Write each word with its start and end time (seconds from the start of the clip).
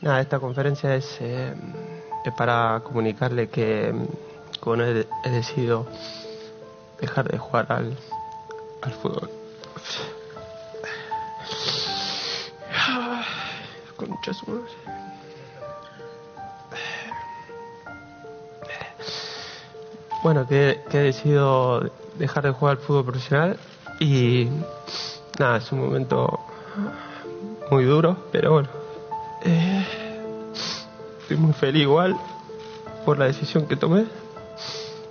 nada, 0.00 0.20
esta 0.20 0.38
conferencia 0.38 0.94
es, 0.94 1.18
eh, 1.20 1.54
es 2.24 2.32
para 2.34 2.80
comunicarle 2.84 3.48
que 3.48 3.94
como 4.60 4.82
he, 4.82 5.06
he 5.24 5.30
decidido 5.30 5.86
dejar 7.00 7.28
de 7.28 7.38
jugar 7.38 7.66
al, 7.70 7.96
al 8.82 8.92
fútbol. 8.92 9.30
Concha 13.96 14.32
su 14.32 14.50
madre. 14.50 14.62
Bueno, 20.22 20.46
que, 20.46 20.82
que 20.90 20.98
he 20.98 21.02
decidido 21.04 21.90
dejar 22.18 22.44
de 22.44 22.50
jugar 22.50 22.76
al 22.76 22.82
fútbol 22.82 23.04
profesional 23.04 23.58
y 23.98 24.48
nada, 25.38 25.56
es 25.58 25.72
un 25.72 25.80
momento 25.80 26.38
muy 27.70 27.84
duro, 27.84 28.16
pero 28.30 28.52
bueno, 28.52 28.68
eh, 29.44 29.69
muy 31.36 31.52
feliz 31.52 31.82
igual 31.82 32.16
por 33.04 33.18
la 33.18 33.26
decisión 33.26 33.66
que 33.66 33.76
tomé. 33.76 34.04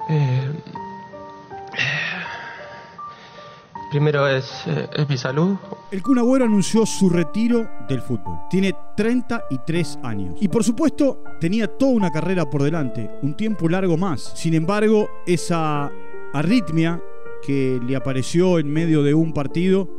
Eh, 0.10 0.52
primero 3.92 4.28
es, 4.28 4.64
eh, 4.68 4.88
es 4.96 5.10
mi 5.10 5.18
salud. 5.18 5.58
El 5.92 6.02
Kun 6.02 6.20
anunció 6.42 6.86
su 6.86 7.10
retiro 7.10 7.68
del 7.88 8.02
fútbol. 8.02 8.38
Tiene 8.50 8.74
33 8.96 10.00
años. 10.04 10.36
Y 10.40 10.48
por 10.48 10.64
supuesto, 10.64 11.24
tenía 11.40 11.68
toda 11.68 11.94
una 11.94 12.12
carrera 12.12 12.50
por 12.50 12.64
delante, 12.64 13.10
un 13.22 13.36
tiempo 13.36 13.68
largo 13.68 13.98
más. 13.98 14.34
Sin 14.36 14.54
embargo, 14.54 15.10
esa 15.26 15.92
arritmia 16.34 17.02
que 17.46 17.80
le 17.86 17.96
apareció 17.96 18.60
en 18.60 18.72
medio 18.72 19.02
de 19.02 19.14
un 19.14 19.34
partido 19.34 19.90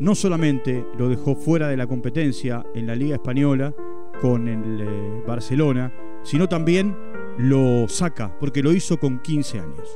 no 0.00 0.14
solamente 0.14 0.86
lo 0.96 1.08
dejó 1.08 1.34
fuera 1.34 1.68
de 1.68 1.76
la 1.76 1.86
competencia 1.86 2.64
en 2.74 2.86
la 2.86 2.94
Liga 2.94 3.16
Española 3.16 3.74
con 4.20 4.48
el 4.48 4.80
eh, 4.80 5.22
Barcelona, 5.26 5.92
sino 6.24 6.48
también 6.48 6.96
lo 7.38 7.88
saca, 7.88 8.36
porque 8.38 8.62
lo 8.62 8.72
hizo 8.72 8.98
con 8.98 9.20
15 9.20 9.60
años. 9.60 9.88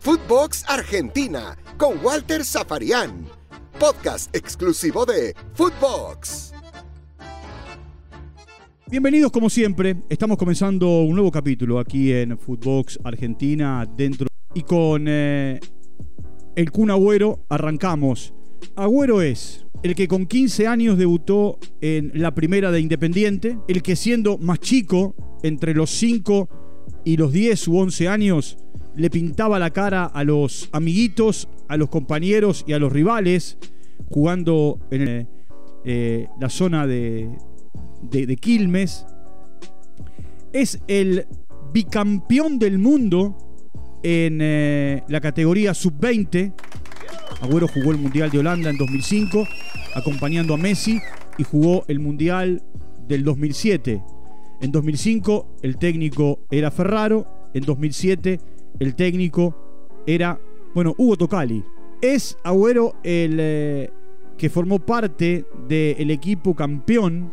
Footbox 0.00 0.64
Argentina 0.68 1.56
con 1.76 1.98
Walter 2.02 2.44
Zafarian. 2.44 3.26
Podcast 3.78 4.34
exclusivo 4.34 5.04
de 5.04 5.34
Footbox. 5.54 6.52
Bienvenidos 8.90 9.30
como 9.30 9.50
siempre, 9.50 9.96
estamos 10.08 10.38
comenzando 10.38 11.02
un 11.02 11.14
nuevo 11.14 11.30
capítulo 11.30 11.78
aquí 11.78 12.10
en 12.10 12.38
Footbox 12.38 12.98
Argentina 13.04 13.84
dentro 13.86 14.26
y 14.54 14.62
con 14.62 15.04
eh, 15.06 15.60
el 16.56 16.72
Kun 16.72 16.90
Agüero 16.90 17.44
arrancamos. 17.50 18.32
Agüero 18.76 19.22
es 19.22 19.64
el 19.82 19.94
que 19.94 20.08
con 20.08 20.26
15 20.26 20.66
años 20.66 20.98
debutó 20.98 21.58
en 21.80 22.10
la 22.14 22.34
primera 22.34 22.70
de 22.70 22.80
Independiente, 22.80 23.58
el 23.68 23.82
que 23.82 23.96
siendo 23.96 24.38
más 24.38 24.58
chico, 24.60 25.14
entre 25.42 25.74
los 25.74 25.90
5 25.90 26.48
y 27.04 27.16
los 27.16 27.32
10 27.32 27.68
u 27.68 27.78
11 27.78 28.08
años, 28.08 28.58
le 28.96 29.10
pintaba 29.10 29.58
la 29.58 29.70
cara 29.70 30.04
a 30.04 30.24
los 30.24 30.68
amiguitos, 30.72 31.48
a 31.68 31.76
los 31.76 31.88
compañeros 31.88 32.64
y 32.66 32.72
a 32.72 32.78
los 32.78 32.92
rivales, 32.92 33.58
jugando 34.10 34.80
en 34.90 35.28
eh, 35.84 36.26
la 36.40 36.48
zona 36.48 36.86
de 36.86 37.28
Quilmes. 38.40 39.06
Es 40.52 40.80
el 40.88 41.26
bicampeón 41.72 42.58
del 42.58 42.78
mundo 42.78 43.36
en 44.02 44.38
eh, 44.40 45.02
la 45.08 45.20
categoría 45.20 45.74
sub-20. 45.74 46.52
Agüero 47.40 47.68
jugó 47.68 47.92
el 47.92 47.98
Mundial 47.98 48.30
de 48.30 48.38
Holanda 48.38 48.70
en 48.70 48.76
2005, 48.76 49.46
acompañando 49.94 50.54
a 50.54 50.56
Messi, 50.56 51.00
y 51.36 51.44
jugó 51.44 51.84
el 51.88 52.00
Mundial 52.00 52.62
del 53.06 53.24
2007. 53.24 54.02
En 54.60 54.72
2005 54.72 55.46
el 55.62 55.78
técnico 55.78 56.40
era 56.50 56.70
Ferraro, 56.70 57.26
en 57.54 57.64
2007 57.64 58.40
el 58.80 58.94
técnico 58.94 59.54
era, 60.06 60.40
bueno, 60.74 60.94
Hugo 60.98 61.16
Tocali. 61.16 61.64
Es 62.00 62.36
Agüero 62.44 62.94
el 63.02 63.36
eh, 63.38 63.90
que 64.36 64.50
formó 64.50 64.78
parte 64.78 65.44
del 65.68 66.10
equipo 66.10 66.54
campeón 66.54 67.32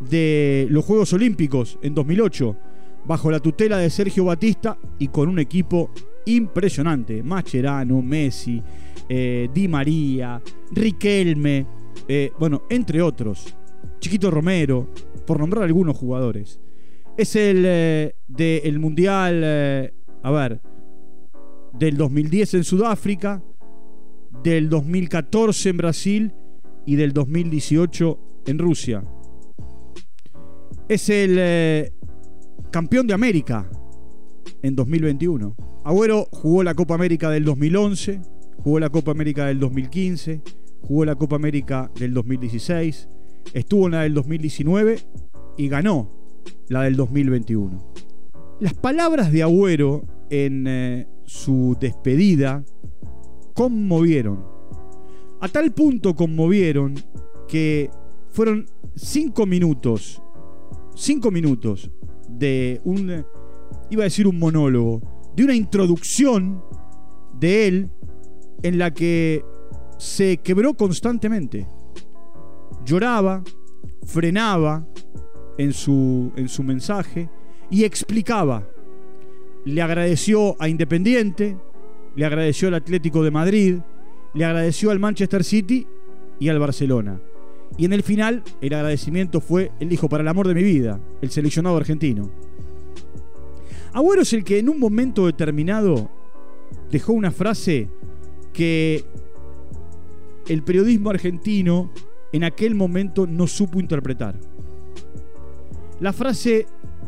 de 0.00 0.66
los 0.70 0.84
Juegos 0.84 1.12
Olímpicos 1.12 1.78
en 1.82 1.94
2008 1.94 2.56
bajo 3.04 3.30
la 3.30 3.40
tutela 3.40 3.78
de 3.78 3.90
Sergio 3.90 4.24
Batista 4.24 4.78
y 4.98 5.08
con 5.08 5.28
un 5.28 5.38
equipo 5.38 5.90
impresionante. 6.26 7.22
Macherano, 7.22 8.00
Messi, 8.02 8.62
eh, 9.08 9.48
Di 9.52 9.68
María, 9.68 10.40
Riquelme, 10.72 11.66
eh, 12.08 12.32
bueno, 12.38 12.62
entre 12.70 13.02
otros. 13.02 13.54
Chiquito 13.98 14.30
Romero, 14.30 14.88
por 15.26 15.38
nombrar 15.38 15.64
algunos 15.64 15.96
jugadores. 15.96 16.60
Es 17.16 17.36
el 17.36 17.62
eh, 17.66 18.14
del 18.26 18.78
Mundial, 18.78 19.92
a 20.22 20.30
ver, 20.30 20.60
del 21.78 21.96
2010 21.96 22.54
en 22.54 22.64
Sudáfrica, 22.64 23.42
del 24.42 24.68
2014 24.68 25.68
en 25.68 25.76
Brasil 25.76 26.32
y 26.86 26.96
del 26.96 27.12
2018 27.12 28.18
en 28.46 28.58
Rusia. 28.58 29.04
Es 30.88 31.08
el 31.08 31.92
campeón 32.70 33.06
de 33.06 33.14
América 33.14 33.70
en 34.62 34.74
2021. 34.74 35.71
Agüero 35.84 36.28
jugó 36.30 36.62
la 36.62 36.74
Copa 36.74 36.94
América 36.94 37.28
del 37.30 37.44
2011, 37.44 38.20
jugó 38.62 38.78
la 38.78 38.90
Copa 38.90 39.10
América 39.10 39.46
del 39.46 39.58
2015, 39.58 40.40
jugó 40.80 41.04
la 41.04 41.16
Copa 41.16 41.36
América 41.36 41.90
del 41.98 42.14
2016, 42.14 43.08
estuvo 43.52 43.86
en 43.86 43.92
la 43.92 44.02
del 44.02 44.14
2019 44.14 44.98
y 45.56 45.68
ganó 45.68 46.12
la 46.68 46.82
del 46.82 46.94
2021. 46.94 47.92
Las 48.60 48.74
palabras 48.74 49.32
de 49.32 49.42
Agüero 49.42 50.04
en 50.30 50.66
eh, 50.68 51.08
su 51.24 51.76
despedida 51.80 52.64
conmovieron. 53.54 54.44
A 55.40 55.48
tal 55.48 55.72
punto 55.72 56.14
conmovieron 56.14 56.94
que 57.48 57.90
fueron 58.30 58.66
cinco 58.94 59.46
minutos, 59.46 60.22
cinco 60.94 61.32
minutos 61.32 61.90
de 62.28 62.80
un, 62.84 63.24
iba 63.90 64.02
a 64.02 64.04
decir 64.04 64.28
un 64.28 64.38
monólogo, 64.38 65.11
de 65.36 65.44
una 65.44 65.54
introducción 65.54 66.62
de 67.38 67.68
él 67.68 67.90
en 68.62 68.78
la 68.78 68.92
que 68.92 69.44
se 69.98 70.38
quebró 70.38 70.74
constantemente. 70.74 71.66
Lloraba, 72.84 73.42
frenaba 74.04 74.86
en 75.58 75.72
su, 75.72 76.32
en 76.36 76.48
su 76.48 76.62
mensaje 76.62 77.28
y 77.70 77.84
explicaba. 77.84 78.66
Le 79.64 79.80
agradeció 79.80 80.56
a 80.60 80.68
Independiente, 80.68 81.56
le 82.16 82.24
agradeció 82.24 82.68
al 82.68 82.74
Atlético 82.74 83.22
de 83.22 83.30
Madrid, 83.30 83.76
le 84.34 84.44
agradeció 84.44 84.90
al 84.90 84.98
Manchester 84.98 85.44
City 85.44 85.86
y 86.38 86.48
al 86.48 86.58
Barcelona. 86.58 87.20
Y 87.78 87.84
en 87.84 87.92
el 87.92 88.02
final, 88.02 88.42
el 88.60 88.74
agradecimiento 88.74 89.40
fue, 89.40 89.70
él 89.80 89.88
dijo, 89.88 90.08
para 90.08 90.22
el 90.22 90.28
amor 90.28 90.48
de 90.48 90.54
mi 90.54 90.62
vida, 90.62 91.00
el 91.22 91.30
seleccionado 91.30 91.76
argentino. 91.76 92.30
Agüero 93.92 94.22
es 94.22 94.32
el 94.32 94.44
que 94.44 94.58
en 94.58 94.68
un 94.68 94.78
momento 94.78 95.26
determinado 95.26 96.10
dejó 96.90 97.12
una 97.12 97.30
frase 97.30 97.88
que 98.52 99.04
el 100.48 100.62
periodismo 100.62 101.10
argentino 101.10 101.90
en 102.32 102.44
aquel 102.44 102.74
momento 102.74 103.26
no 103.26 103.46
supo 103.46 103.80
interpretar. 103.80 104.38
La 106.00 106.12
frase 106.12 106.66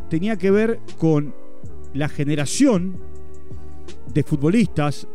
tenía 0.09 0.37
que 0.37 0.51
ver 0.51 0.81
con 0.99 1.35
la 1.95 2.09
generación 2.09 2.97
de 4.13 4.23
futbolistas 4.23 5.09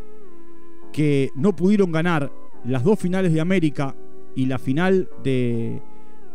que 0.91 1.29
no 1.35 1.55
pudieron 1.55 1.91
ganar 1.91 2.31
las 2.65 2.83
dos 2.83 2.99
finales 2.99 3.31
de 3.33 3.41
América 3.41 3.95
y 4.35 4.45
la 4.45 4.57
final 4.57 5.09
de 5.23 5.81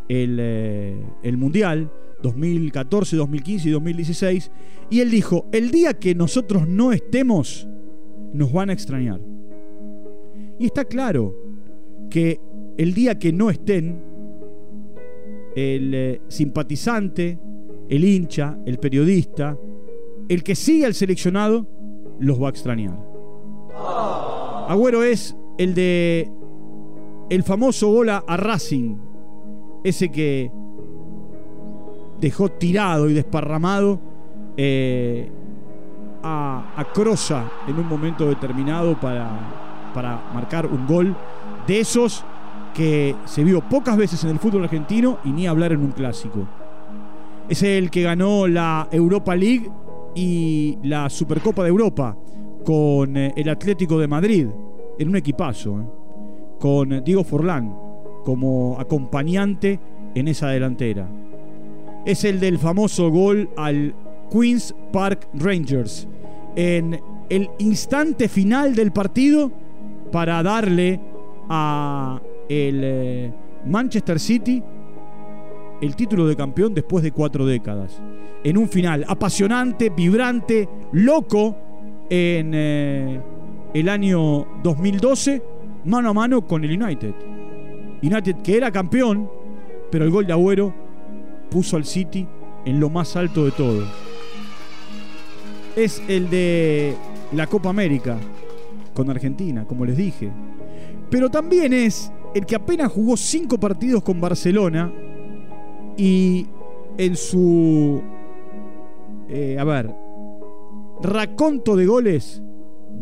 eh, 0.08 1.04
el, 1.22 1.36
Mundial 1.36 1.90
2014, 2.24 3.16
2015 3.16 3.68
y 3.68 3.72
2016. 3.72 4.50
Y 4.90 5.00
él 5.00 5.10
dijo, 5.10 5.46
el 5.52 5.70
día 5.70 5.94
que 5.94 6.14
nosotros 6.14 6.66
no 6.66 6.92
estemos, 6.92 7.68
nos 8.32 8.52
van 8.52 8.70
a 8.70 8.72
extrañar. 8.72 9.20
Y 10.58 10.66
está 10.66 10.84
claro 10.84 11.36
que 12.10 12.40
el 12.76 12.94
día 12.94 13.18
que 13.18 13.32
no 13.32 13.50
estén, 13.50 14.02
el 15.54 15.94
eh, 15.94 16.20
simpatizante, 16.28 17.38
el 17.88 18.04
hincha, 18.04 18.58
el 18.64 18.78
periodista, 18.78 19.56
el 20.28 20.42
que 20.42 20.54
sigue 20.54 20.86
al 20.86 20.94
seleccionado, 20.94 21.66
los 22.18 22.42
va 22.42 22.46
a 22.46 22.50
extrañar. 22.50 22.98
Agüero 24.68 25.04
es 25.04 25.36
el 25.58 25.74
de 25.74 26.30
el 27.28 27.42
famoso 27.42 27.90
gol 27.90 28.08
a 28.08 28.36
Racing, 28.36 28.96
ese 29.84 30.10
que 30.10 30.50
dejó 32.20 32.48
tirado 32.50 33.08
y 33.08 33.14
desparramado 33.14 34.00
eh, 34.56 35.30
a, 36.22 36.72
a 36.76 36.84
Croza 36.92 37.44
en 37.68 37.78
un 37.78 37.88
momento 37.88 38.26
determinado 38.26 38.98
para, 38.98 39.28
para 39.94 40.20
marcar 40.32 40.66
un 40.66 40.86
gol 40.86 41.16
de 41.66 41.80
esos 41.80 42.24
que 42.74 43.14
se 43.24 43.44
vio 43.44 43.60
pocas 43.60 43.96
veces 43.96 44.22
en 44.24 44.30
el 44.30 44.38
fútbol 44.38 44.64
argentino 44.64 45.18
y 45.24 45.30
ni 45.30 45.46
hablar 45.46 45.72
en 45.72 45.80
un 45.80 45.92
clásico. 45.92 46.46
Es 47.48 47.62
el 47.62 47.90
que 47.90 48.02
ganó 48.02 48.46
la 48.46 48.88
Europa 48.90 49.36
League 49.36 49.70
y 50.14 50.78
la 50.82 51.08
Supercopa 51.08 51.62
de 51.62 51.68
Europa 51.68 52.16
con 52.64 53.16
eh, 53.16 53.32
el 53.36 53.48
Atlético 53.48 53.98
de 53.98 54.08
Madrid 54.08 54.48
en 54.98 55.08
un 55.08 55.16
equipazo, 55.16 55.80
eh, 55.80 55.84
con 56.58 57.04
Diego 57.04 57.24
Forlán 57.24 57.76
como 58.24 58.76
acompañante 58.80 59.78
en 60.14 60.28
esa 60.28 60.48
delantera. 60.48 61.08
Es 62.04 62.24
el 62.24 62.38
del 62.38 62.58
famoso 62.58 63.10
gol 63.10 63.48
al 63.56 63.94
Queens 64.30 64.74
Park 64.92 65.28
Rangers 65.34 66.06
en 66.56 67.00
el 67.28 67.50
instante 67.58 68.28
final 68.28 68.74
del 68.74 68.92
partido 68.92 69.50
para 70.12 70.42
darle 70.42 71.00
a 71.48 72.20
el 72.48 72.80
eh, 72.84 73.32
Manchester 73.66 74.20
City 74.20 74.62
el 75.80 75.96
título 75.96 76.26
de 76.26 76.36
campeón 76.36 76.74
después 76.74 77.02
de 77.02 77.12
cuatro 77.12 77.46
décadas. 77.46 78.00
En 78.42 78.58
un 78.58 78.68
final 78.68 79.04
apasionante, 79.08 79.90
vibrante, 79.90 80.68
loco, 80.92 81.56
en 82.10 82.52
eh, 82.54 83.20
el 83.72 83.88
año 83.88 84.46
2012, 84.62 85.42
mano 85.86 86.10
a 86.10 86.14
mano 86.14 86.46
con 86.46 86.64
el 86.64 86.82
United. 86.82 87.14
United 88.02 88.36
que 88.36 88.56
era 88.56 88.70
campeón, 88.70 89.28
pero 89.90 90.04
el 90.04 90.10
gol 90.10 90.26
de 90.26 90.32
Agüero 90.32 90.83
puso 91.50 91.76
al 91.76 91.84
City 91.84 92.26
en 92.64 92.80
lo 92.80 92.90
más 92.90 93.16
alto 93.16 93.44
de 93.44 93.50
todo. 93.52 93.84
Es 95.76 96.02
el 96.08 96.30
de 96.30 96.94
la 97.32 97.46
Copa 97.46 97.70
América 97.70 98.16
con 98.94 99.10
Argentina, 99.10 99.64
como 99.66 99.84
les 99.84 99.96
dije. 99.96 100.30
Pero 101.10 101.30
también 101.30 101.72
es 101.72 102.12
el 102.34 102.46
que 102.46 102.56
apenas 102.56 102.90
jugó 102.90 103.16
cinco 103.16 103.58
partidos 103.58 104.02
con 104.02 104.20
Barcelona 104.20 104.92
y 105.96 106.46
en 106.96 107.16
su, 107.16 108.02
eh, 109.28 109.56
a 109.58 109.64
ver, 109.64 109.94
raconto 111.02 111.76
de 111.76 111.86
goles 111.86 112.42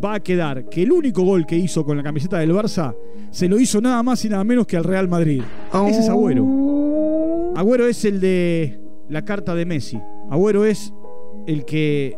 va 0.02 0.14
a 0.14 0.20
quedar 0.20 0.68
que 0.68 0.82
el 0.82 0.92
único 0.92 1.22
gol 1.22 1.46
que 1.46 1.56
hizo 1.56 1.84
con 1.84 1.96
la 1.96 2.02
camiseta 2.02 2.38
del 2.38 2.52
Barça 2.52 2.94
se 3.30 3.48
lo 3.48 3.58
hizo 3.58 3.80
nada 3.80 4.02
más 4.02 4.24
y 4.24 4.28
nada 4.28 4.44
menos 4.44 4.66
que 4.66 4.76
al 4.76 4.84
Real 4.84 5.08
Madrid. 5.08 5.42
Ese 5.88 6.00
es 6.00 6.08
Agüero. 6.08 6.61
Agüero 7.54 7.86
es 7.86 8.04
el 8.06 8.20
de 8.20 8.80
la 9.10 9.24
carta 9.26 9.54
de 9.54 9.66
Messi. 9.66 10.00
Agüero 10.30 10.64
es 10.64 10.94
el 11.46 11.66
que 11.66 12.16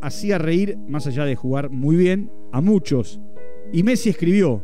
hacía 0.00 0.38
reír, 0.38 0.78
más 0.88 1.06
allá 1.06 1.26
de 1.26 1.36
jugar 1.36 1.68
muy 1.68 1.94
bien, 1.94 2.30
a 2.52 2.62
muchos. 2.62 3.20
Y 3.70 3.82
Messi 3.82 4.08
escribió 4.08 4.62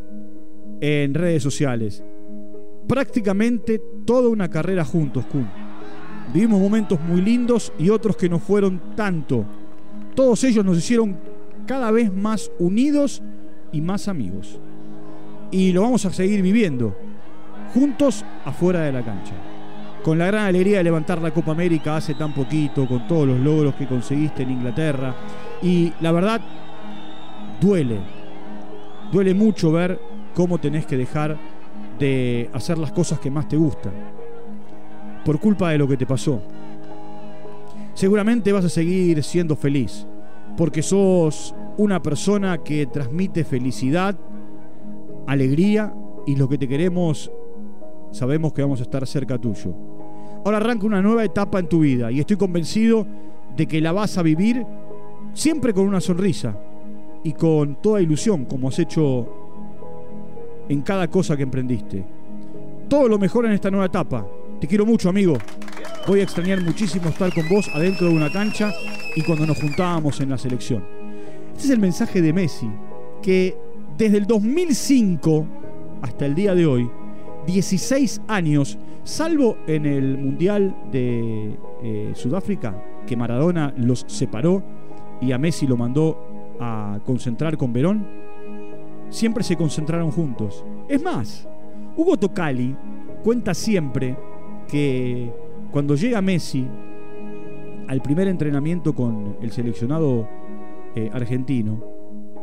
en 0.81 1.13
redes 1.13 1.43
sociales, 1.43 2.03
prácticamente 2.87 3.81
toda 4.07 4.31
una 4.31 4.49
carrera 4.49 4.85
juntos, 4.85 5.27
Kun. 5.27 5.47
Vivimos 6.33 6.61
momentos 6.61 6.99
muy 7.01 7.21
lindos 7.21 7.73
y 7.79 7.91
otros 7.91 8.17
que 8.17 8.31
no 8.31 8.39
fueron 8.39 8.95
tanto. 8.97 9.45
Todos 10.15 10.43
ellos 10.45 10.65
nos 10.65 10.79
hicieron 10.79 11.19
cada 11.67 11.91
vez 11.91 12.13
más 12.13 12.51
unidos 12.59 13.23
y 13.73 13.83
más 13.83 14.09
amigos. 14.09 14.59
Y 15.51 15.73
lo 15.73 15.83
vamos 15.83 16.07
a 16.07 16.13
seguir 16.13 16.41
viviendo, 16.41 16.97
juntos 17.75 18.25
afuera 18.45 18.81
de 18.81 18.93
la 18.93 19.05
cancha. 19.05 19.35
Con 20.03 20.19
la 20.19 20.27
gran 20.27 20.47
alegría 20.47 20.79
de 20.79 20.85
levantar 20.85 21.21
la 21.21 21.33
Copa 21.33 21.53
América 21.53 21.97
hace 21.97 22.15
tan 22.15 22.33
poquito, 22.33 22.87
con 22.87 23.07
todos 23.07 23.27
los 23.27 23.41
logros 23.41 23.75
que 23.75 23.87
conseguiste 23.87 24.43
en 24.43 24.53
Inglaterra. 24.53 25.15
Y 25.61 25.93
la 26.01 26.13
verdad, 26.13 26.41
duele. 27.61 27.99
Duele 29.13 29.35
mucho 29.35 29.73
ver 29.73 30.01
cómo 30.35 30.59
tenés 30.59 30.87
que 30.87 30.97
dejar 30.97 31.37
de 31.99 32.49
hacer 32.53 32.79
las 32.79 32.93
cosas 32.93 33.19
que 33.19 33.31
más 33.31 33.49
te 33.49 33.57
gustan. 33.57 33.93
Por 35.25 35.41
culpa 35.41 35.71
de 35.71 35.79
lo 35.79 35.89
que 35.89 35.97
te 35.97 36.07
pasó. 36.07 36.41
Seguramente 37.95 38.53
vas 38.53 38.65
a 38.65 38.69
seguir 38.69 39.23
siendo 39.25 39.57
feliz. 39.57 40.07
Porque 40.57 40.83
sos 40.83 41.55
una 41.77 42.03
persona 42.03 42.59
que 42.59 42.87
transmite 42.87 43.45
felicidad, 43.45 44.19
alegría 45.27 45.95
y 46.27 46.37
lo 46.37 46.49
que 46.49 46.59
te 46.59 46.69
queremos, 46.69 47.31
sabemos 48.11 48.53
que 48.53 48.63
vamos 48.63 48.81
a 48.81 48.83
estar 48.83 49.07
cerca 49.07 49.39
tuyo. 49.39 49.88
Ahora 50.45 50.59
arranca 50.59 50.87
una 50.87 51.03
nueva 51.03 51.25
etapa 51.25 51.59
en 51.59 51.69
tu 51.69 51.81
vida 51.81 52.11
y 52.11 52.21
estoy 52.21 52.37
convencido 52.37 53.07
de 53.57 53.67
que 53.67 53.81
la 53.81 53.93
vas 53.93 54.17
a 54.19 54.23
vivir 54.23 54.65
siempre 55.35 55.75
con 55.75 55.87
una 55.87 56.01
sonrisa 56.01 56.57
y 57.25 57.33
con 57.33 57.77
toda 57.83 58.01
ilusión, 58.01 58.45
como 58.45 58.69
has 58.69 58.79
hecho 58.79 59.27
en 60.69 60.83
cada 60.83 61.09
cosa 61.09 61.37
que 61.37 61.43
emprendiste. 61.43 62.05
Todo 62.89 63.09
lo 63.09 63.19
mejor 63.19 63.47
en 63.47 63.53
esta 63.53 63.71
nueva 63.71 63.87
etapa. 63.87 64.27
Te 64.61 64.67
quiero 64.67 64.87
mucho, 64.87 65.09
amigo. 65.09 65.37
Voy 66.07 66.21
a 66.21 66.23
extrañar 66.23 66.63
muchísimo 66.63 67.09
estar 67.09 67.33
con 67.35 67.49
vos 67.49 67.69
adentro 67.75 68.09
de 68.09 68.15
una 68.15 68.33
cancha 68.33 68.73
y 69.15 69.23
cuando 69.23 69.47
nos 69.47 69.61
juntábamos 69.61 70.21
en 70.21 70.31
la 70.31 70.39
selección. 70.39 70.83
Este 71.53 71.65
es 71.65 71.71
el 71.71 71.81
mensaje 71.81 72.23
de 72.23 72.33
Messi, 72.33 72.71
que 73.21 73.57
desde 73.97 74.19
el 74.19 74.27
2005 74.27 75.47
hasta 76.03 76.25
el 76.25 76.35
día 76.35 76.55
de 76.55 76.67
hoy, 76.67 76.89
16 77.47 78.23
años, 78.29 78.79
salvo 79.09 79.57
en 79.67 79.87
el 79.87 80.19
Mundial 80.19 80.77
de 80.93 81.59
eh, 81.83 82.11
Sudáfrica, 82.15 82.85
que 83.07 83.17
Maradona 83.17 83.73
los 83.75 84.05
separó 84.07 84.63
y 85.19 85.33
a 85.33 85.39
Messi 85.39 85.67
lo 85.67 85.79
mandó 85.79 86.57
a 86.61 87.01
concentrar 87.07 87.57
con 87.57 87.73
Verón, 87.73 88.07
siempre 89.09 89.43
se 89.43 89.57
concentraron 89.57 90.11
juntos. 90.11 90.63
Es 90.89 91.03
más, 91.03 91.49
Hugo 91.97 92.19
Tocali 92.19 92.77
cuenta 93.25 93.55
siempre 93.55 94.15
que 94.69 95.33
cuando 95.71 95.95
llega 95.95 96.21
Messi 96.21 96.69
al 97.87 98.03
primer 98.03 98.29
entrenamiento 98.29 98.95
con 98.95 99.39
el 99.41 99.51
seleccionado 99.53 100.29
eh, 100.95 101.09
argentino, 101.15 101.83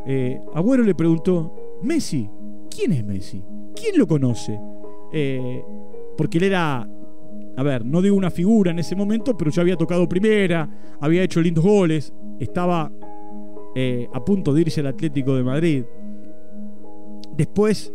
eh, 0.08 0.42
Agüero 0.56 0.82
le 0.82 0.96
preguntó, 0.96 1.78
Messi, 1.84 2.28
¿quién 2.72 2.92
es 2.92 3.06
Messi? 3.06 3.44
¿Quién 3.76 4.00
lo 4.00 4.08
conoce? 4.08 4.60
Eh, 5.14 5.64
porque 6.18 6.38
él 6.38 6.46
era, 6.46 6.88
a 7.58 7.64
ver, 7.64 7.86
no 7.86 8.02
digo 8.02 8.16
una 8.16 8.32
figura 8.32 8.72
en 8.72 8.80
ese 8.80 8.96
momento, 8.96 9.36
pero 9.38 9.52
ya 9.52 9.62
había 9.62 9.76
tocado 9.76 10.08
primera, 10.08 10.70
había 11.00 11.24
hecho 11.24 11.42
lindos 11.42 11.64
goles, 11.64 12.14
estaba 12.40 12.92
a 14.14 14.24
punto 14.24 14.54
de 14.54 14.62
irse 14.62 14.80
al 14.80 14.88
Atlético 14.88 15.36
de 15.36 15.44
Madrid. 15.44 15.84
Después 17.36 17.94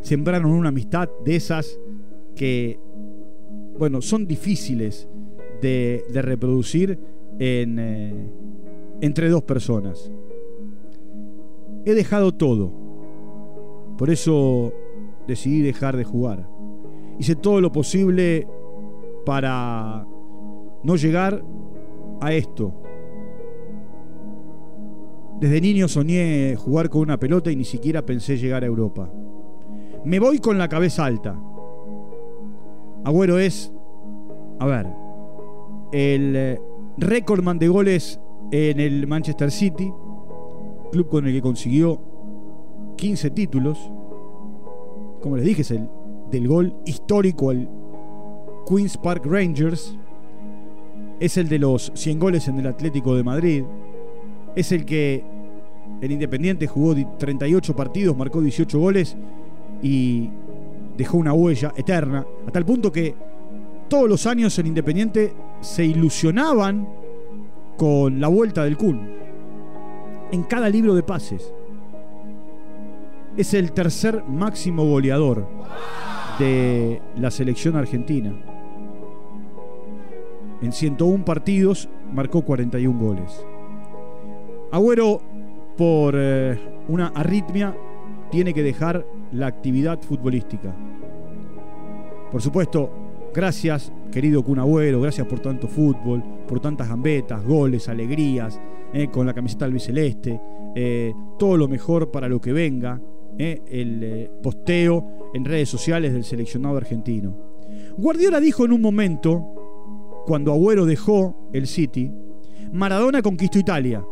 sembraron 0.00 0.50
una 0.50 0.70
amistad 0.70 1.08
de 1.24 1.36
esas 1.36 1.78
que, 2.34 2.78
bueno, 3.78 4.00
son 4.00 4.26
difíciles 4.26 5.08
de, 5.60 6.02
reproducir 6.14 6.98
eh, 7.38 8.12
entre 9.00 9.28
dos 9.28 9.42
personas. 9.42 10.10
He 11.84 11.94
dejado 11.94 12.32
todo. 12.32 12.72
Por 13.96 14.10
eso 14.10 14.72
decidí 15.26 15.60
dejar 15.60 15.96
de 15.96 16.04
jugar. 16.04 16.48
Hice 17.18 17.36
todo 17.36 17.60
lo 17.60 17.72
posible 17.72 18.46
para 19.26 20.06
no 20.82 20.96
llegar 20.96 21.44
a 22.20 22.32
esto. 22.32 22.74
Desde 25.40 25.60
niño 25.60 25.86
soñé 25.88 26.56
jugar 26.56 26.88
con 26.88 27.02
una 27.02 27.18
pelota 27.18 27.50
y 27.50 27.56
ni 27.56 27.64
siquiera 27.64 28.04
pensé 28.04 28.36
llegar 28.36 28.64
a 28.64 28.66
Europa. 28.66 29.10
Me 30.04 30.18
voy 30.18 30.38
con 30.38 30.58
la 30.58 30.68
cabeza 30.68 31.04
alta. 31.04 31.40
Agüero 33.04 33.38
es, 33.38 33.72
a 34.58 34.66
ver, 34.66 34.86
el 35.92 36.36
eh, 36.36 36.60
récordman 36.96 37.58
de 37.58 37.68
goles 37.68 38.20
en 38.50 38.80
el 38.80 39.06
Manchester 39.06 39.50
City, 39.50 39.92
club 40.90 41.08
con 41.08 41.26
el 41.26 41.32
que 41.32 41.42
consiguió 41.42 42.00
15 42.96 43.30
títulos. 43.30 43.92
Como 45.20 45.36
les 45.36 45.44
dije, 45.44 45.62
es 45.62 45.70
el 45.70 45.88
del 46.30 46.48
gol 46.48 46.74
histórico 46.84 47.50
al 47.50 47.68
Queens 48.68 48.96
Park 48.96 49.24
Rangers. 49.26 49.96
Es 51.20 51.36
el 51.36 51.48
de 51.48 51.58
los 51.58 51.90
100 51.94 52.18
goles 52.18 52.48
en 52.48 52.58
el 52.58 52.66
Atlético 52.66 53.14
de 53.14 53.24
Madrid. 53.24 53.64
Es 54.54 54.72
el 54.72 54.84
que 54.84 55.24
en 56.00 56.12
Independiente 56.12 56.66
jugó 56.66 56.94
38 56.94 57.74
partidos, 57.74 58.16
marcó 58.16 58.40
18 58.40 58.78
goles 58.78 59.16
y 59.82 60.30
dejó 60.96 61.16
una 61.16 61.32
huella 61.32 61.72
eterna, 61.76 62.26
a 62.46 62.50
tal 62.50 62.64
punto 62.64 62.90
que 62.90 63.14
todos 63.88 64.08
los 64.08 64.26
años 64.26 64.58
en 64.58 64.66
Independiente 64.66 65.32
se 65.60 65.84
ilusionaban 65.84 66.88
con 67.76 68.20
la 68.20 68.28
vuelta 68.28 68.64
del 68.64 68.76
Kun. 68.76 69.16
En 70.30 70.42
cada 70.42 70.68
libro 70.68 70.94
de 70.94 71.02
pases. 71.02 71.52
Es 73.36 73.54
el 73.54 73.72
tercer 73.72 74.24
máximo 74.24 74.84
goleador 74.84 75.46
de 76.38 77.02
la 77.16 77.30
selección 77.30 77.76
argentina. 77.76 78.32
En 80.60 80.72
101 80.72 81.24
partidos 81.24 81.88
marcó 82.12 82.42
41 82.42 82.98
goles. 82.98 83.44
Agüero, 84.72 85.20
por 85.76 86.14
eh, 86.16 86.58
una 86.88 87.08
arritmia, 87.08 87.76
tiene 88.30 88.52
que 88.52 88.62
dejar 88.62 89.06
la 89.32 89.46
actividad 89.46 90.00
futbolística. 90.02 90.74
Por 92.30 92.42
supuesto, 92.42 92.90
gracias, 93.34 93.92
querido 94.12 94.42
Kun 94.42 94.58
Agüero, 94.58 95.00
gracias 95.00 95.26
por 95.26 95.40
tanto 95.40 95.68
fútbol, 95.68 96.22
por 96.46 96.60
tantas 96.60 96.88
gambetas, 96.88 97.44
goles, 97.44 97.88
alegrías, 97.88 98.60
eh, 98.92 99.08
con 99.08 99.26
la 99.26 99.34
camiseta 99.34 99.64
albiceleste. 99.64 100.40
Eh, 100.74 101.14
todo 101.38 101.56
lo 101.56 101.68
mejor 101.68 102.10
para 102.10 102.28
lo 102.28 102.40
que 102.40 102.52
venga. 102.52 103.00
Eh, 103.38 103.62
el 103.70 104.30
posteo 104.42 105.30
en 105.32 105.44
redes 105.44 105.68
sociales 105.68 106.12
del 106.12 106.24
seleccionado 106.24 106.76
argentino. 106.76 107.36
Guardiola 107.96 108.40
dijo 108.40 108.64
en 108.64 108.72
un 108.72 108.80
momento, 108.80 110.22
cuando 110.26 110.52
Agüero 110.52 110.84
dejó 110.86 111.48
el 111.52 111.66
City, 111.66 112.10
Maradona 112.72 113.22
conquistó 113.22 113.58
Italia. 113.58 114.04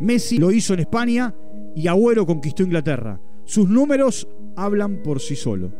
Messi 0.00 0.38
lo 0.38 0.50
hizo 0.50 0.74
en 0.74 0.80
España 0.80 1.34
y 1.74 1.86
Agüero 1.86 2.26
conquistó 2.26 2.62
Inglaterra. 2.62 3.20
Sus 3.44 3.68
números 3.68 4.28
hablan 4.56 5.02
por 5.02 5.20
sí 5.20 5.36
solo. 5.36 5.72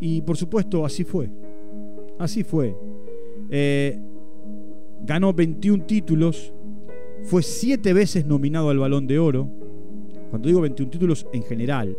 Y 0.00 0.22
por 0.22 0.36
supuesto, 0.36 0.84
así 0.84 1.04
fue. 1.04 1.30
Así 2.18 2.44
fue. 2.44 2.76
Eh, 3.50 3.98
ganó 5.04 5.32
21 5.32 5.84
títulos, 5.84 6.52
fue 7.24 7.42
7 7.42 7.92
veces 7.92 8.26
nominado 8.26 8.70
al 8.70 8.78
Balón 8.78 9.06
de 9.06 9.18
Oro. 9.18 9.48
Cuando 10.32 10.48
digo 10.48 10.62
21 10.62 10.90
títulos, 10.90 11.26
en 11.34 11.42
general, 11.42 11.94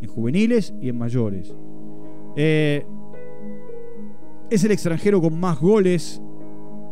en 0.00 0.08
juveniles 0.08 0.72
y 0.80 0.88
en 0.88 0.96
mayores. 0.96 1.54
Eh, 2.34 2.82
es 4.48 4.64
el 4.64 4.70
extranjero 4.70 5.20
con 5.20 5.38
más 5.38 5.60
goles 5.60 6.22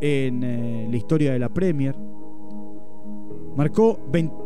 en 0.02 0.44
eh, 0.44 0.88
la 0.90 0.96
historia 0.98 1.32
de 1.32 1.38
la 1.38 1.48
Premier. 1.48 1.96
Marcó 3.56 4.00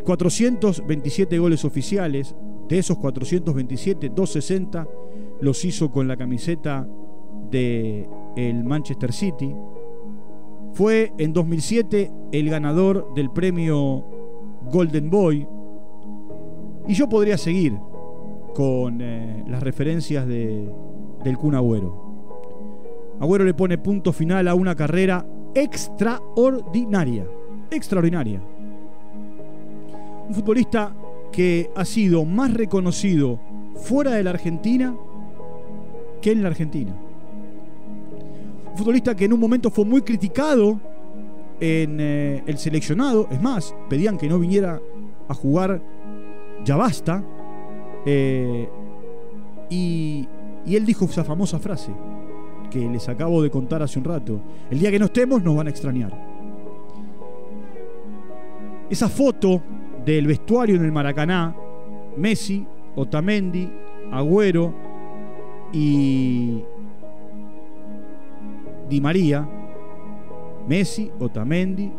427 0.04 1.36
goles 1.36 1.64
oficiales. 1.64 2.36
De 2.68 2.78
esos 2.78 2.96
427, 2.98 4.10
260 4.10 4.88
los 5.40 5.64
hizo 5.64 5.90
con 5.90 6.06
la 6.06 6.16
camiseta 6.16 6.88
de 7.50 8.08
el 8.36 8.62
Manchester 8.62 9.12
City. 9.12 9.52
Fue 10.74 11.12
en 11.18 11.32
2007 11.32 12.12
el 12.30 12.50
ganador 12.50 13.12
del 13.16 13.32
premio 13.32 14.04
Golden 14.70 15.10
Boy. 15.10 15.48
Y 16.88 16.94
yo 16.94 17.08
podría 17.08 17.36
seguir 17.36 17.78
con 18.54 19.00
eh, 19.00 19.44
las 19.48 19.62
referencias 19.62 20.26
de, 20.26 20.70
del 21.24 21.36
Kun 21.36 21.54
Agüero. 21.54 22.06
Agüero 23.20 23.44
le 23.44 23.54
pone 23.54 23.78
punto 23.78 24.12
final 24.12 24.46
a 24.48 24.54
una 24.54 24.74
carrera 24.74 25.26
extraordinaria. 25.54 27.26
Extraordinaria. 27.70 28.40
Un 30.28 30.34
futbolista 30.34 30.94
que 31.32 31.70
ha 31.74 31.84
sido 31.84 32.24
más 32.24 32.54
reconocido 32.54 33.40
fuera 33.74 34.12
de 34.12 34.24
la 34.24 34.30
Argentina 34.30 34.96
que 36.20 36.32
en 36.32 36.42
la 36.42 36.48
Argentina. 36.48 36.96
Un 38.70 38.76
futbolista 38.76 39.14
que 39.14 39.24
en 39.24 39.32
un 39.32 39.40
momento 39.40 39.70
fue 39.70 39.84
muy 39.84 40.02
criticado 40.02 40.80
en 41.60 41.98
eh, 42.00 42.42
el 42.46 42.58
seleccionado. 42.58 43.28
Es 43.30 43.40
más, 43.40 43.74
pedían 43.88 44.18
que 44.18 44.28
no 44.28 44.38
viniera 44.38 44.80
a 45.28 45.34
jugar 45.34 45.82
ya 46.66 46.76
basta. 46.76 47.22
Eh, 48.04 48.68
y, 49.70 50.28
y 50.66 50.76
él 50.76 50.84
dijo 50.84 51.06
esa 51.06 51.24
famosa 51.24 51.58
frase 51.58 51.92
que 52.70 52.80
les 52.80 53.08
acabo 53.08 53.42
de 53.42 53.50
contar 53.50 53.82
hace 53.82 53.98
un 53.98 54.04
rato. 54.04 54.40
El 54.70 54.80
día 54.80 54.90
que 54.90 54.98
no 54.98 55.06
estemos 55.06 55.42
nos 55.42 55.56
van 55.56 55.68
a 55.68 55.70
extrañar. 55.70 56.12
Esa 58.90 59.08
foto 59.08 59.62
del 60.04 60.26
vestuario 60.26 60.76
en 60.76 60.84
el 60.84 60.92
Maracaná, 60.92 61.56
Messi, 62.16 62.66
Otamendi, 62.94 63.70
Agüero 64.12 64.74
y 65.72 66.62
Di 68.88 69.00
María, 69.00 69.48
Messi, 70.68 71.10
Otamendi, 71.18 71.92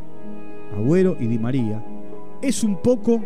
Agüero 0.76 1.16
y 1.20 1.28
Di 1.28 1.38
María, 1.38 1.84
es 2.42 2.64
un 2.64 2.78
poco 2.78 3.22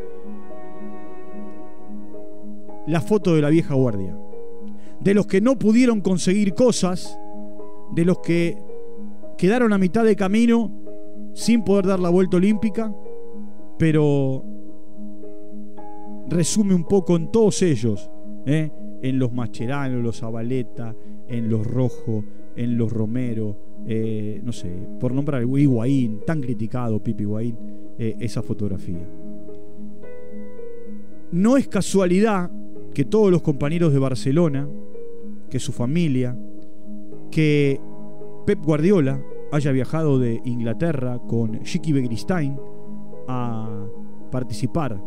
la 2.88 3.02
foto 3.02 3.36
de 3.36 3.42
la 3.42 3.50
vieja 3.50 3.74
guardia. 3.74 4.18
De 5.00 5.14
los 5.14 5.28
que 5.28 5.42
no 5.42 5.58
pudieron 5.58 6.02
conseguir 6.02 6.54
cosas, 6.54 7.18
de 7.94 8.06
los 8.06 8.20
que 8.20 8.58
quedaron 9.38 9.74
a 9.74 9.78
mitad 9.78 10.04
de 10.04 10.16
camino 10.16 10.72
sin 11.34 11.64
poder 11.64 11.86
dar 11.86 12.00
la 12.00 12.10
vuelta 12.10 12.38
olímpica, 12.38 12.94
pero 13.78 14.44
resume 16.28 16.74
un 16.74 16.86
poco 16.86 17.16
en 17.16 17.32
todos 17.32 17.62
ellos, 17.62 18.10
¿eh? 18.46 18.72
en 19.02 19.20
los 19.20 19.34
Macherano, 19.34 19.98
en 19.98 20.04
los 20.04 20.20
Zabaleta, 20.20 20.96
en 21.28 21.50
los 21.50 21.66
Rojo, 21.66 22.24
en 22.56 22.78
los 22.78 22.92
Romero, 22.92 23.58
eh, 23.88 24.40
no 24.44 24.52
sé, 24.52 24.72
por 25.00 25.14
nombrar 25.14 25.44
Higuaín, 25.44 26.22
tan 26.26 26.42
criticado 26.42 27.02
Pipi 27.02 27.24
Higuaín, 27.24 27.58
eh, 27.98 28.16
esa 28.20 28.42
fotografía. 28.42 29.08
No 31.32 31.58
es 31.58 31.68
casualidad 31.68 32.52
que 32.94 33.06
todos 33.06 33.32
los 33.32 33.42
compañeros 33.42 33.94
de 33.94 34.00
Barcelona, 34.00 34.68
que 35.50 35.60
su 35.60 35.72
familia, 35.72 36.38
que 37.30 37.80
Pep 38.46 38.64
Guardiola 38.64 39.22
haya 39.52 39.72
viajado 39.72 40.18
de 40.20 40.42
Inglaterra 40.46 41.20
con 41.20 41.62
Chiqui 41.64 41.92
Begristain 41.92 42.58
a 43.28 43.86
participar 44.32 45.02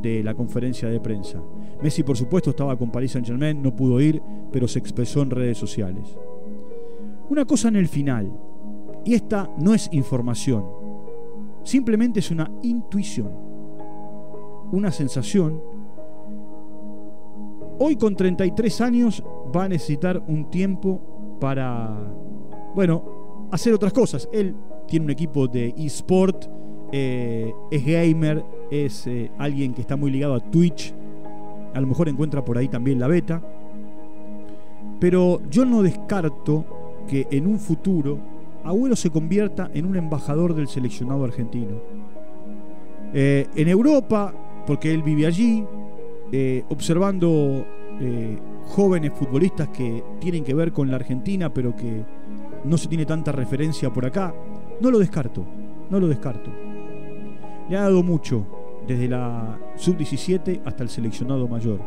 de 0.00 0.22
la 0.22 0.34
conferencia 0.34 0.88
de 0.88 1.00
prensa. 1.00 1.42
Messi, 1.82 2.02
por 2.02 2.16
supuesto, 2.16 2.50
estaba 2.50 2.76
con 2.76 2.90
Paris 2.90 3.12
Saint-Germain, 3.12 3.60
no 3.60 3.74
pudo 3.74 4.00
ir, 4.00 4.22
pero 4.50 4.68
se 4.68 4.78
expresó 4.78 5.22
en 5.22 5.30
redes 5.30 5.58
sociales. 5.58 6.16
Una 7.28 7.44
cosa 7.44 7.68
en 7.68 7.76
el 7.76 7.88
final, 7.88 8.32
y 9.04 9.14
esta 9.14 9.50
no 9.58 9.74
es 9.74 9.88
información, 9.92 10.64
simplemente 11.64 12.20
es 12.20 12.30
una 12.30 12.50
intuición, 12.62 13.30
una 14.72 14.90
sensación. 14.90 15.71
Hoy 17.78 17.96
con 17.96 18.14
33 18.14 18.80
años 18.80 19.24
va 19.54 19.64
a 19.64 19.68
necesitar 19.68 20.22
un 20.28 20.50
tiempo 20.50 21.36
para, 21.40 22.14
bueno, 22.74 23.48
hacer 23.50 23.72
otras 23.74 23.92
cosas. 23.92 24.28
Él 24.32 24.54
tiene 24.86 25.06
un 25.06 25.10
equipo 25.10 25.48
de 25.48 25.74
eSport, 25.76 26.44
eh, 26.92 27.52
es 27.70 27.84
gamer, 27.84 28.44
es 28.70 29.06
eh, 29.06 29.30
alguien 29.38 29.74
que 29.74 29.80
está 29.80 29.96
muy 29.96 30.10
ligado 30.10 30.34
a 30.34 30.40
Twitch. 30.40 30.94
A 31.74 31.80
lo 31.80 31.86
mejor 31.86 32.08
encuentra 32.08 32.44
por 32.44 32.58
ahí 32.58 32.68
también 32.68 33.00
la 33.00 33.08
beta. 33.08 33.42
Pero 35.00 35.40
yo 35.50 35.64
no 35.64 35.82
descarto 35.82 36.64
que 37.08 37.26
en 37.30 37.46
un 37.46 37.58
futuro 37.58 38.18
Agüero 38.64 38.94
se 38.94 39.10
convierta 39.10 39.70
en 39.74 39.86
un 39.86 39.96
embajador 39.96 40.54
del 40.54 40.68
seleccionado 40.68 41.24
argentino. 41.24 41.80
Eh, 43.12 43.46
en 43.56 43.68
Europa, 43.68 44.32
porque 44.66 44.94
él 44.94 45.02
vive 45.02 45.26
allí, 45.26 45.64
observando 46.68 47.66
jóvenes 48.68 49.12
futbolistas 49.14 49.68
que 49.68 50.02
tienen 50.18 50.44
que 50.44 50.54
ver 50.54 50.72
con 50.72 50.90
la 50.90 50.96
Argentina, 50.96 51.52
pero 51.52 51.76
que 51.76 52.04
no 52.64 52.78
se 52.78 52.88
tiene 52.88 53.04
tanta 53.04 53.32
referencia 53.32 53.92
por 53.92 54.06
acá, 54.06 54.34
no 54.80 54.90
lo 54.90 54.98
descarto, 54.98 55.44
no 55.90 56.00
lo 56.00 56.08
descarto 56.08 56.50
le 57.68 57.76
ha 57.76 57.82
dado 57.82 58.02
mucho, 58.02 58.46
desde 58.86 59.08
la 59.08 59.58
sub-17 59.76 60.60
hasta 60.64 60.82
el 60.82 60.88
seleccionado 60.88 61.48
mayor. 61.48 61.80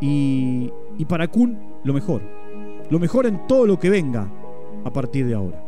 Y, 0.00 0.70
y 0.98 1.04
para 1.04 1.28
Kun, 1.28 1.58
lo 1.84 1.92
mejor. 1.92 2.22
Lo 2.90 2.98
mejor 2.98 3.26
en 3.26 3.46
todo 3.46 3.66
lo 3.66 3.78
que 3.78 3.90
venga 3.90 4.28
a 4.84 4.92
partir 4.92 5.26
de 5.26 5.34
ahora. 5.34 5.62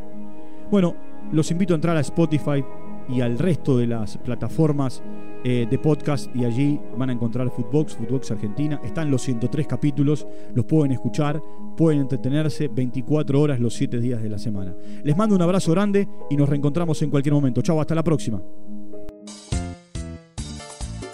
Bueno, 0.70 0.96
los 1.30 1.50
invito 1.50 1.74
a 1.74 1.76
entrar 1.76 1.96
a 1.96 2.00
Spotify 2.00 2.64
y 3.08 3.20
al 3.20 3.38
resto 3.38 3.76
de 3.76 3.86
las 3.86 4.16
plataformas 4.18 5.02
eh, 5.44 5.66
de 5.68 5.78
podcast 5.78 6.34
y 6.34 6.44
allí 6.44 6.80
van 6.96 7.10
a 7.10 7.12
encontrar 7.12 7.50
Footbox, 7.50 7.96
Footbox 7.96 8.30
Argentina. 8.30 8.80
Están 8.84 9.10
los 9.10 9.22
103 9.22 9.66
capítulos, 9.66 10.26
los 10.54 10.64
pueden 10.64 10.92
escuchar, 10.92 11.42
pueden 11.76 12.00
entretenerse 12.00 12.68
24 12.68 13.40
horas 13.40 13.60
los 13.60 13.74
7 13.74 14.00
días 14.00 14.22
de 14.22 14.28
la 14.28 14.38
semana. 14.38 14.74
Les 15.02 15.16
mando 15.16 15.34
un 15.34 15.42
abrazo 15.42 15.72
grande 15.72 16.08
y 16.30 16.36
nos 16.36 16.48
reencontramos 16.48 17.00
en 17.02 17.10
cualquier 17.10 17.34
momento. 17.34 17.60
Chao, 17.62 17.80
hasta 17.80 17.94
la 17.94 18.04
próxima. 18.04 18.40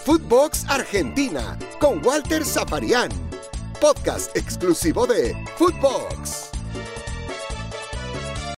Footbox 0.03 0.65
Argentina 0.69 1.57
con 1.79 2.03
Walter 2.05 2.43
Zafarian. 2.43 3.09
Podcast 3.79 4.35
exclusivo 4.35 5.05
de 5.05 5.35
Footbox. 5.55 6.48